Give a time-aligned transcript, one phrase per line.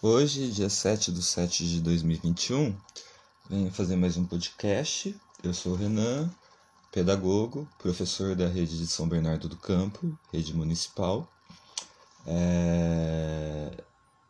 [0.00, 2.72] Hoje, dia 7 de 7 de 2021,
[3.50, 5.12] venho fazer mais um podcast.
[5.42, 6.30] Eu sou o Renan,
[6.92, 11.28] pedagogo, professor da rede de São Bernardo do Campo, rede municipal,
[12.24, 13.72] é...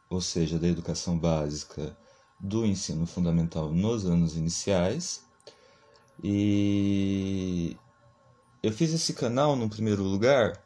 [0.08, 1.94] ou seja, da educação básica
[2.40, 5.22] do ensino fundamental nos anos iniciais.
[6.24, 7.76] E
[8.62, 10.64] eu fiz esse canal no primeiro lugar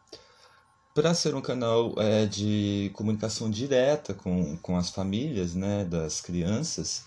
[0.95, 7.05] para ser um canal é, de comunicação direta com, com as famílias né, das crianças,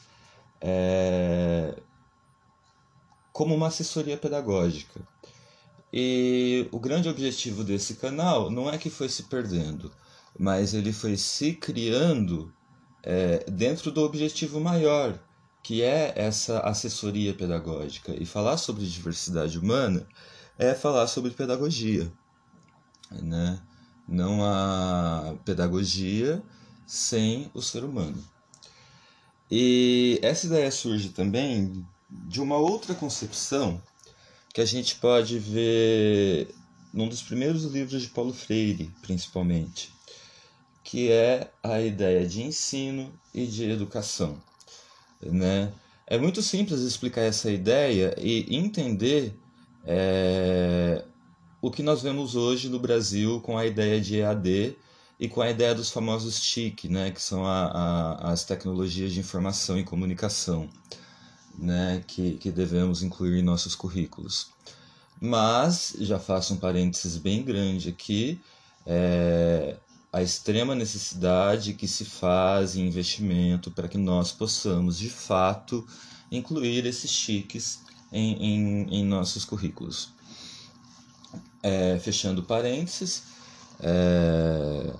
[0.60, 1.76] é,
[3.32, 5.02] como uma assessoria pedagógica.
[5.94, 9.92] E o grande objetivo desse canal não é que foi se perdendo,
[10.38, 12.52] mas ele foi se criando
[13.04, 15.18] é, dentro do objetivo maior,
[15.62, 18.14] que é essa assessoria pedagógica.
[18.20, 20.08] E falar sobre diversidade humana
[20.58, 22.12] é falar sobre pedagogia.
[23.12, 23.60] Né?
[24.08, 26.42] Não há pedagogia
[26.86, 28.24] sem o ser humano.
[29.50, 33.82] E essa ideia surge também de uma outra concepção
[34.54, 36.54] que a gente pode ver
[36.94, 39.92] num dos primeiros livros de Paulo Freire, principalmente,
[40.84, 44.42] que é a ideia de ensino e de educação.
[45.22, 45.74] Né?
[46.08, 49.38] É muito simples explicar essa ideia e entender
[49.84, 51.04] é,
[51.66, 54.78] o que nós vemos hoje no Brasil com a ideia de EAD
[55.20, 59.20] e com a ideia dos famosos TIC, né, que são a, a, as tecnologias de
[59.20, 60.70] informação e comunicação,
[61.58, 64.52] né, que, que devemos incluir em nossos currículos.
[65.20, 68.40] Mas, já faço um parênteses bem grande aqui,
[68.86, 69.76] é,
[70.14, 75.84] a extrema necessidade que se faz em investimento para que nós possamos, de fato,
[76.32, 77.80] incluir esses TICs
[78.12, 80.14] em, em, em nossos currículos
[81.66, 83.24] é, fechando parênteses,
[83.80, 84.94] é,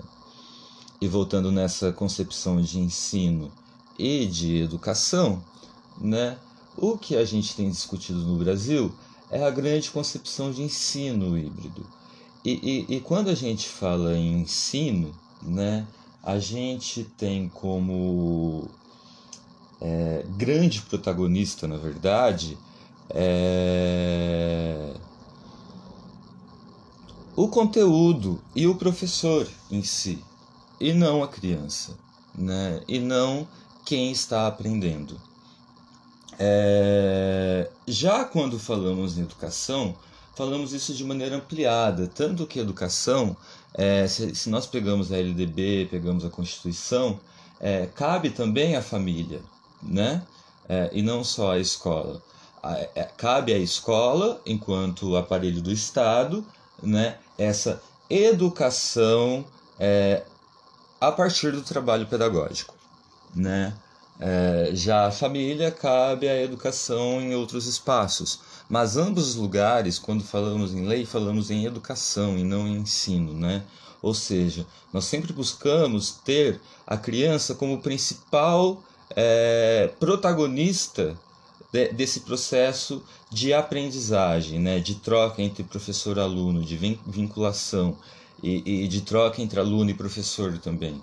[1.00, 3.52] e voltando nessa concepção de ensino
[3.96, 5.40] e de educação,
[6.00, 6.36] né,
[6.76, 8.92] o que a gente tem discutido no Brasil
[9.30, 11.86] é a grande concepção de ensino híbrido.
[12.44, 15.86] E, e, e quando a gente fala em ensino, né,
[16.20, 18.68] a gente tem como
[19.80, 22.58] é, grande protagonista, na verdade,
[23.10, 24.94] é,
[27.36, 30.24] o conteúdo e o professor em si,
[30.80, 31.94] e não a criança,
[32.34, 32.80] né?
[32.88, 33.46] e não
[33.84, 35.20] quem está aprendendo.
[36.38, 37.70] É...
[37.86, 39.94] Já quando falamos em educação,
[40.34, 43.36] falamos isso de maneira ampliada, tanto que educação,
[43.74, 47.20] é, se, se, nós pegamos a LDB, pegamos a Constituição,
[47.60, 49.42] é, cabe também à família,
[49.82, 50.22] né?
[50.68, 52.22] É, e não só à escola.
[52.94, 56.44] É, cabe à escola, enquanto aparelho do Estado,
[56.82, 59.44] né, essa educação
[59.78, 60.22] é,
[61.00, 62.74] a partir do trabalho pedagógico.
[63.34, 63.74] Né?
[64.18, 70.24] É, já a família cabe a educação em outros espaços, mas ambos os lugares, quando
[70.24, 73.62] falamos em lei, falamos em educação e não em ensino, né?
[74.00, 81.16] Ou seja, nós sempre buscamos ter a criança como principal é, protagonista
[81.72, 87.96] de, desse processo de aprendizagem, né, de troca entre professor e aluno, de vinculação
[88.42, 91.00] e, e de troca entre aluno e professor também.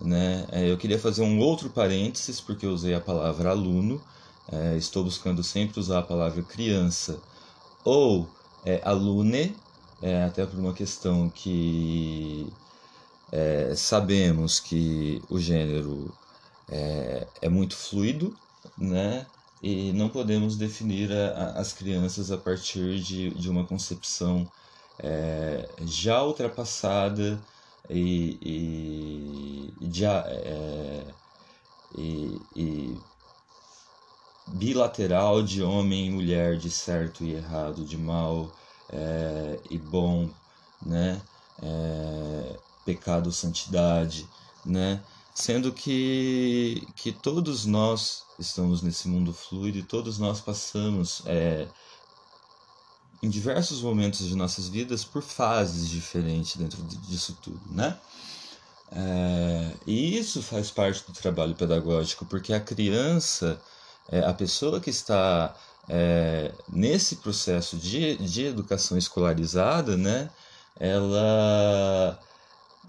[0.00, 0.46] Né?
[0.50, 4.02] É, eu queria fazer um outro parênteses, porque eu usei a palavra aluno,
[4.50, 7.18] é, estou buscando sempre usar a palavra criança
[7.84, 8.28] ou
[8.64, 9.56] é, alune,
[10.00, 12.52] é, até por uma questão que
[13.30, 16.12] é, sabemos que o gênero
[16.68, 18.36] é, é muito fluido,
[18.76, 19.26] né?
[19.62, 24.50] E não podemos definir a, a, as crianças a partir de, de uma concepção
[24.98, 27.40] é, já ultrapassada
[27.88, 28.38] e,
[29.80, 31.04] e, já, é,
[31.96, 32.98] e, e,
[34.48, 38.52] bilateral de homem e mulher, de certo e errado, de mal
[38.90, 40.28] é, e bom,
[40.84, 41.22] né?
[42.84, 44.26] Pecado, santidade,
[44.66, 45.00] né?
[45.34, 51.66] Sendo que, que todos nós estamos nesse mundo fluido e todos nós passamos é,
[53.22, 57.98] em diversos momentos de nossas vidas por fases diferentes dentro disso tudo, né?
[58.94, 63.60] É, e isso faz parte do trabalho pedagógico, porque a criança,
[64.10, 65.54] é, a pessoa que está
[65.88, 70.28] é, nesse processo de, de educação escolarizada, né?
[70.78, 72.18] Ela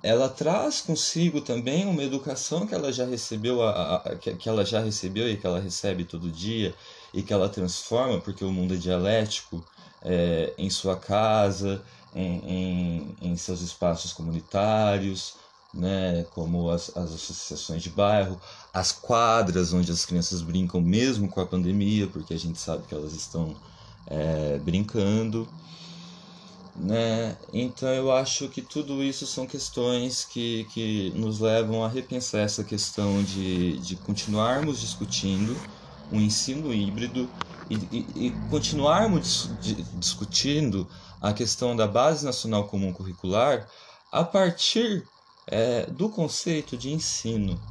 [0.03, 4.81] ela traz consigo também uma educação que ela já recebeu, a, a, que ela já
[4.81, 6.75] recebeu e que ela recebe todo dia
[7.13, 9.63] e que ela transforma, porque o mundo é dialético,
[10.01, 11.81] é, em sua casa,
[12.13, 15.35] em, em, em seus espaços comunitários,
[15.73, 18.39] né, como as, as associações de bairro,
[18.73, 22.94] as quadras onde as crianças brincam mesmo com a pandemia, porque a gente sabe que
[22.94, 23.55] elas estão
[24.05, 25.47] é, brincando.
[26.75, 27.38] Né?
[27.54, 32.64] Então eu acho que tudo isso são questões que, que nos levam a repensar essa
[32.66, 35.64] questão de, de continuarmos discutindo
[36.10, 37.31] um ensino híbrido
[37.70, 39.48] e, e, e continuarmos
[40.00, 40.90] discutindo
[41.22, 43.68] a questão da Base Nacional Comum Curricular
[44.12, 45.08] a partir
[45.48, 47.64] é, do conceito de ensino,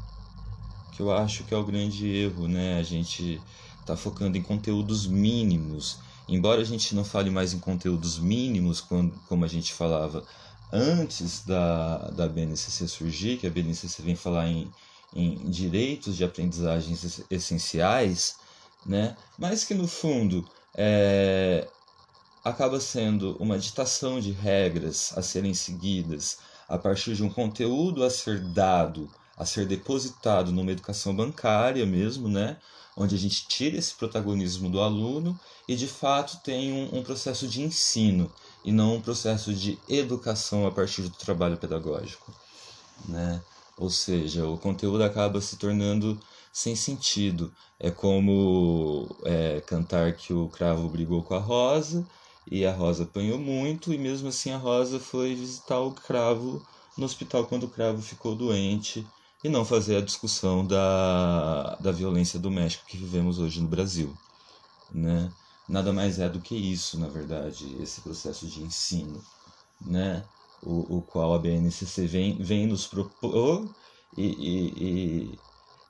[0.90, 2.78] que eu acho que é o grande erro, né?
[2.78, 3.44] A gente
[3.80, 5.98] está focando em conteúdos mínimos.
[6.28, 10.24] Embora a gente não fale mais em conteúdos mínimos, quando, como a gente falava
[10.72, 14.70] antes da, da BNCC surgir, que a BNCC vem falar em,
[15.14, 18.36] em direitos de aprendizagens essenciais,
[18.86, 19.16] né?
[19.38, 21.68] mas que no fundo é,
[22.44, 28.08] acaba sendo uma ditação de regras a serem seguidas a partir de um conteúdo a
[28.08, 32.56] ser dado, a ser depositado numa educação bancária mesmo, né?
[32.96, 37.48] onde a gente tira esse protagonismo do aluno e de fato tem um, um processo
[37.48, 38.30] de ensino
[38.64, 42.32] e não um processo de educação a partir do trabalho pedagógico.
[43.08, 43.40] Né?
[43.78, 46.20] Ou seja, o conteúdo acaba se tornando
[46.52, 47.52] sem sentido.
[47.80, 52.06] É como é, cantar que o cravo brigou com a rosa
[52.50, 56.60] e a Rosa apanhou muito, e mesmo assim a Rosa foi visitar o cravo
[56.96, 59.06] no hospital quando o cravo ficou doente
[59.44, 64.16] e não fazer a discussão da, da violência doméstica que vivemos hoje no Brasil.
[64.92, 65.30] Né?
[65.68, 69.22] Nada mais é do que isso, na verdade, esse processo de ensino,
[69.80, 70.24] né?
[70.62, 73.68] o, o qual a BNCC vem, vem nos propor
[74.16, 75.38] e, e, e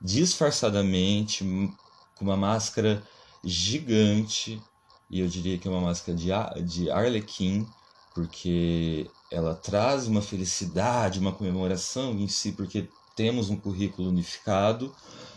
[0.01, 3.03] disfarçadamente, com uma máscara
[3.43, 4.61] gigante,
[5.09, 6.29] e eu diria que é uma máscara de,
[6.63, 7.67] de Arlequim,
[8.15, 14.93] porque ela traz uma felicidade, uma comemoração em si, porque temos um currículo unificado,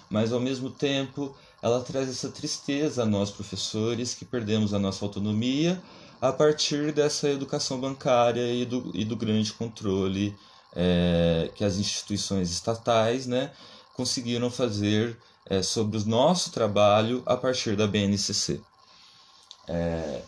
[0.09, 5.05] mas ao mesmo tempo ela traz essa tristeza a nós professores que perdemos a nossa
[5.05, 5.83] autonomia
[6.21, 10.37] a partir dessa educação bancária e do, e do grande controle
[10.75, 13.53] é, que as instituições estatais né,
[13.95, 18.61] conseguiram fazer é, sobre o nosso trabalho a partir da BNCC.
[19.69, 20.23] É,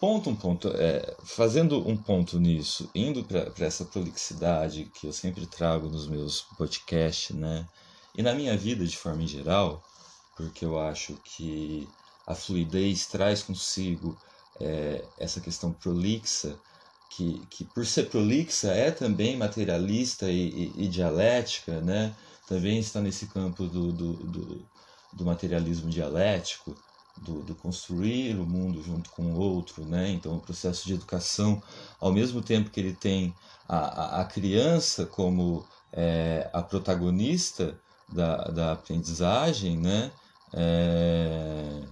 [0.00, 5.46] ponto um ponto, é, fazendo um ponto nisso, indo para essa prolixidade que eu sempre
[5.46, 7.66] trago nos meus podcasts, né?
[8.16, 9.82] E na minha vida de forma em geral,
[10.36, 11.88] porque eu acho que
[12.26, 14.18] a fluidez traz consigo
[14.60, 16.58] é, essa questão prolixa,
[17.10, 22.14] que, que por ser prolixa é também materialista e, e, e dialética, né?
[22.46, 24.68] Também está nesse campo do, do, do,
[25.12, 26.76] do materialismo dialético
[27.18, 30.10] do, do, construir o mundo junto com o outro, né?
[30.10, 31.62] Então, o processo de educação,
[32.00, 33.34] ao mesmo tempo que ele tem
[33.68, 37.78] a, a, a criança como é, a protagonista
[38.12, 40.12] da, da aprendizagem, né?
[40.52, 41.82] É,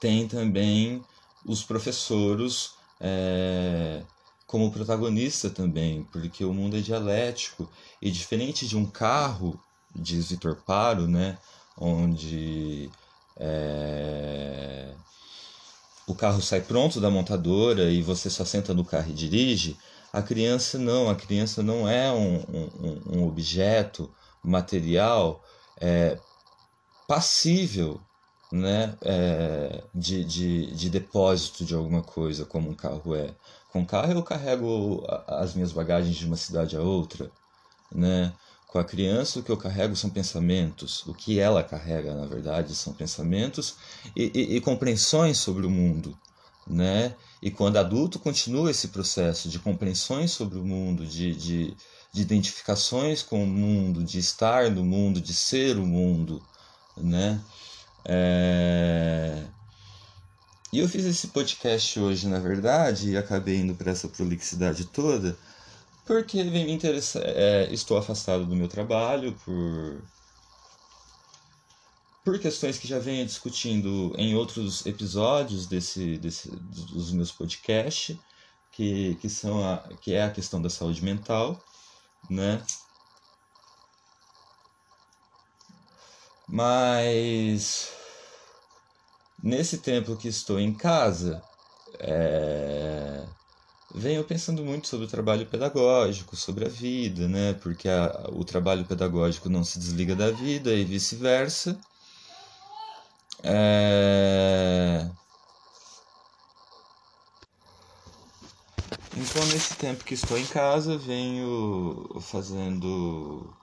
[0.00, 1.04] tem também
[1.44, 4.02] os professores é,
[4.46, 7.68] como protagonista também, porque o mundo é dialético
[8.00, 9.60] e diferente de um carro,
[9.94, 11.38] diz Vitor Paro, né?
[11.76, 12.90] Onde
[13.36, 14.94] é...
[16.06, 19.76] O carro sai pronto da montadora e você só senta no carro e dirige.
[20.12, 25.42] A criança não, a criança não é um, um, um objeto material
[25.80, 26.18] é,
[27.08, 28.00] passível
[28.52, 33.34] né, é, de, de, de depósito de alguma coisa, como um carro é.
[33.72, 37.28] Com carro eu carrego as minhas bagagens de uma cidade a outra,
[37.90, 38.32] né?
[38.74, 41.06] Com a criança, o que eu carrego são pensamentos.
[41.06, 43.76] O que ela carrega, na verdade, são pensamentos
[44.16, 46.18] e, e, e compreensões sobre o mundo.
[46.66, 47.14] Né?
[47.40, 51.76] E quando adulto, continua esse processo de compreensões sobre o mundo, de, de,
[52.12, 56.42] de identificações com o mundo, de estar no mundo, de ser o mundo.
[56.96, 57.40] Né?
[58.04, 59.44] É...
[60.72, 65.38] E eu fiz esse podcast hoje, na verdade, e acabei indo para essa prolixidade toda,
[66.04, 67.22] porque vem me interessar.
[67.24, 70.02] É, estou afastado do meu trabalho por.
[72.24, 78.16] Por questões que já venho discutindo em outros episódios desse, desse, dos meus podcasts,
[78.72, 81.62] que, que, são a, que é a questão da saúde mental,
[82.30, 82.64] né?
[86.48, 87.92] Mas
[89.42, 91.42] nesse tempo que estou em casa,
[91.98, 93.13] é,
[93.94, 97.54] venho pensando muito sobre o trabalho pedagógico, sobre a vida, né?
[97.54, 101.80] Porque a, o trabalho pedagógico não se desliga da vida e vice-versa.
[103.42, 105.10] É...
[109.16, 113.54] Então, nesse tempo que estou em casa, venho fazendo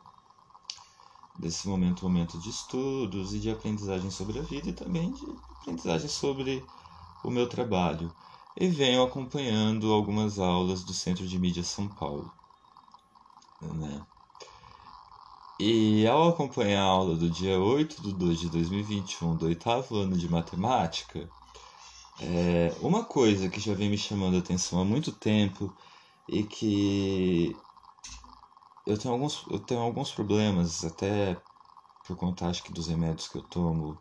[1.35, 5.25] desse momento momento de estudos e de aprendizagem sobre a vida e também de
[5.59, 6.67] aprendizagem sobre
[7.23, 8.13] o meu trabalho.
[8.57, 12.31] E venho acompanhando algumas aulas do Centro de Mídia São Paulo.
[13.61, 14.05] Né?
[15.59, 20.17] E ao acompanhar a aula do dia 8 de 2 de 2021 do oitavo ano
[20.17, 21.29] de matemática,
[22.19, 25.71] é, uma coisa que já vem me chamando a atenção há muito tempo
[26.27, 27.55] e que
[28.85, 31.39] eu tenho alguns, eu tenho alguns problemas, até
[32.07, 33.97] por conta acho que dos remédios que eu tomo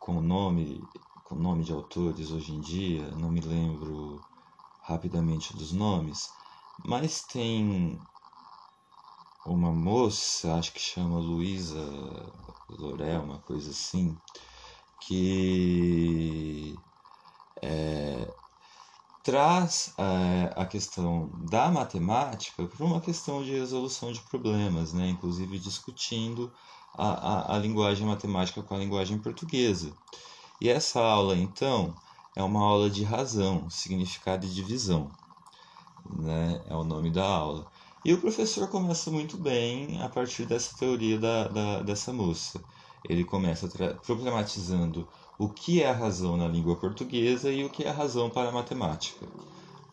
[0.00, 0.82] com nome,
[1.26, 4.24] com nome de autores hoje em dia, não me lembro
[4.80, 6.36] rapidamente dos nomes,
[6.84, 8.00] mas tem
[9.44, 11.80] uma moça, acho que chama Luísa
[12.68, 14.20] Lorel, uma coisa assim,
[15.00, 16.80] que
[17.60, 18.32] é,
[19.20, 25.08] traz é, a questão da matemática para uma questão de resolução de problemas, né?
[25.08, 26.52] inclusive discutindo
[26.94, 29.98] a, a, a linguagem matemática com a linguagem portuguesa.
[30.60, 31.94] E essa aula, então,
[32.34, 35.10] é uma aula de razão, significado e divisão.
[36.08, 36.62] Né?
[36.68, 37.66] É o nome da aula.
[38.04, 42.62] E o professor começa muito bem a partir dessa teoria da, da dessa moça.
[43.02, 43.68] Ele começa
[44.04, 45.08] problematizando
[45.38, 48.48] o que é a razão na língua portuguesa e o que é a razão para
[48.48, 49.26] a matemática.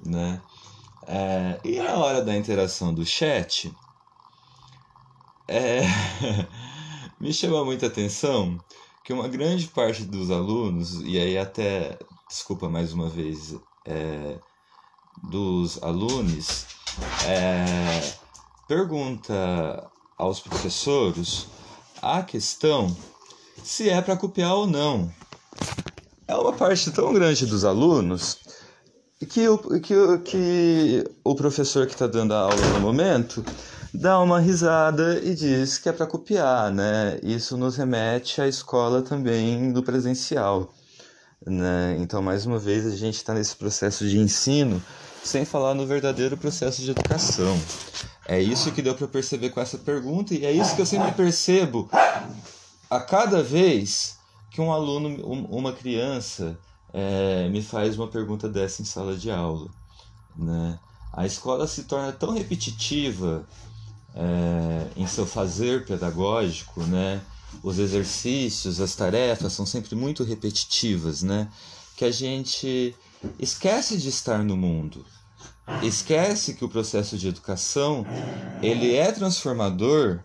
[0.06, 0.42] Né?
[1.08, 3.76] É, e na hora da interação do chat,
[5.48, 5.82] é,
[7.20, 8.58] me chama muita atenção
[9.04, 11.98] que uma grande parte dos alunos, e aí até,
[12.30, 13.56] desculpa mais uma vez,
[13.86, 14.40] é,
[15.30, 16.66] dos alunos,
[17.28, 18.14] é,
[18.68, 21.48] pergunta aos professores
[22.02, 22.96] a questão
[23.64, 25.12] se é para copiar ou não.
[26.28, 28.38] É uma parte tão grande dos alunos
[29.30, 33.44] que o, que, que o professor que está dando a aula no momento
[33.94, 37.20] dá uma risada e diz que é para copiar, né?
[37.22, 40.74] Isso nos remete à escola também do presencial,
[41.46, 41.96] né?
[42.00, 44.82] Então, mais uma vez, a gente está nesse processo de ensino
[45.24, 47.58] sem falar no verdadeiro processo de educação.
[48.28, 51.12] É isso que deu para perceber com essa pergunta e é isso que eu sempre
[51.12, 51.90] percebo
[52.90, 54.18] a cada vez
[54.50, 55.10] que um aluno,
[55.50, 56.58] uma criança,
[56.94, 59.68] é, me faz uma pergunta dessa em sala de aula.
[60.36, 60.80] Né?
[61.12, 63.46] A escola se torna tão repetitiva
[64.16, 67.22] é, em seu fazer pedagógico, né?
[67.62, 71.50] os exercícios, as tarefas são sempre muito repetitivas, né?
[71.96, 72.96] que a gente
[73.40, 75.06] esquece de estar no mundo,
[75.82, 78.06] esquece que o processo de educação
[78.62, 80.20] ele é transformador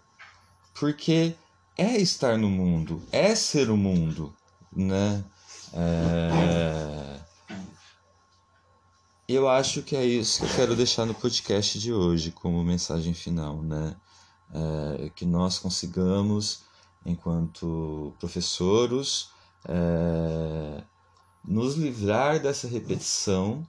[0.79, 1.35] porque
[1.77, 4.35] é estar no mundo, é ser o mundo,
[4.75, 5.23] né?
[5.73, 7.21] É...
[9.29, 13.13] Eu acho que é isso que eu quero deixar no podcast de hoje como mensagem
[13.13, 13.95] final, né?
[14.55, 15.11] É...
[15.11, 16.63] Que nós consigamos,
[17.05, 19.29] enquanto professores,
[19.69, 20.83] é...
[21.45, 23.67] nos livrar dessa repetição,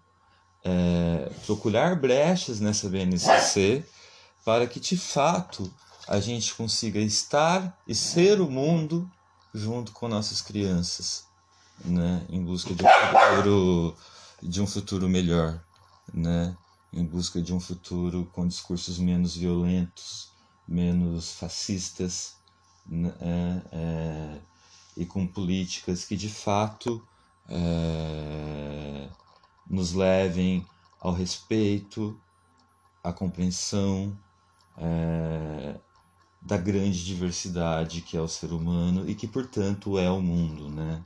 [0.63, 1.29] é...
[1.45, 3.83] procurar brechas nessa BNCC
[4.45, 5.69] para que de fato
[6.07, 9.11] a gente consiga estar e ser o mundo
[9.53, 11.25] junto com nossas crianças,
[11.83, 12.25] né?
[12.29, 13.97] Em busca de um futuro,
[14.41, 15.63] de um futuro melhor,
[16.13, 16.55] né?
[16.91, 20.31] Em busca de um futuro com discursos menos violentos,
[20.67, 22.37] menos fascistas,
[22.85, 23.13] né?
[23.21, 24.41] é, é,
[24.97, 27.05] e com políticas que de fato
[27.47, 29.09] é,
[29.69, 30.65] nos levem
[30.99, 32.19] ao respeito,
[33.03, 34.17] à compreensão,
[34.77, 35.79] é,
[36.41, 41.03] da grande diversidade que é o ser humano e que, portanto, é o mundo, né?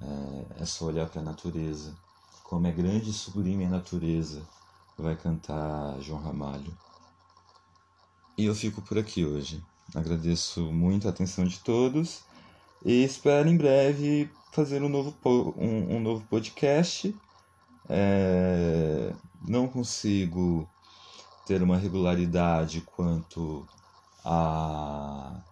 [0.00, 1.96] É, é só olhar para a natureza.
[2.52, 4.46] Como é grande e sublime a natureza,
[4.98, 6.70] vai cantar João Ramalho.
[8.36, 9.64] E eu fico por aqui hoje.
[9.94, 12.24] Agradeço muito a atenção de todos
[12.84, 15.16] e espero em breve fazer um novo,
[15.56, 17.16] um, um novo podcast.
[17.88, 19.14] É,
[19.48, 20.68] não consigo
[21.46, 23.66] ter uma regularidade quanto
[24.22, 25.42] a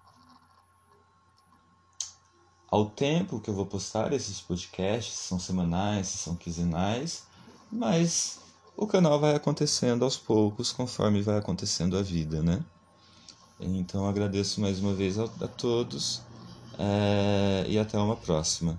[2.70, 7.24] ao tempo que eu vou postar esses podcasts, são semanais, são quinzenais,
[7.70, 8.38] mas
[8.76, 12.64] o canal vai acontecendo aos poucos conforme vai acontecendo a vida, né?
[13.60, 16.22] Então agradeço mais uma vez a, a todos
[16.78, 18.78] é, e até uma próxima.